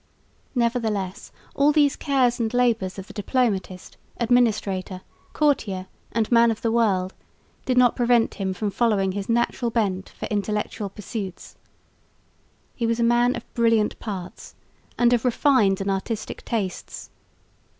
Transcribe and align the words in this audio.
Nevertheless 0.55 1.31
all 1.53 1.71
these 1.71 1.95
cares 1.95 2.39
and 2.39 2.51
labours 2.55 2.97
of 2.97 3.05
the 3.05 3.13
diplomatist, 3.13 3.97
administrator, 4.17 5.01
courtier 5.31 5.85
and 6.11 6.31
man 6.31 6.49
of 6.49 6.63
the 6.63 6.71
world 6.71 7.13
did 7.65 7.77
not 7.77 7.95
prevent 7.95 8.33
him 8.33 8.51
from 8.55 8.71
following 8.71 9.11
his 9.11 9.29
natural 9.29 9.69
bent 9.69 10.09
for 10.09 10.25
intellectual 10.31 10.89
pursuits. 10.89 11.55
He 12.73 12.87
was 12.87 12.99
a 12.99 13.03
man 13.03 13.35
of 13.35 13.53
brilliant 13.53 13.99
parts 13.99 14.55
and 14.97 15.13
of 15.13 15.23
refined 15.23 15.79
and 15.79 15.91
artistic 15.91 16.43
tastes. 16.45 17.11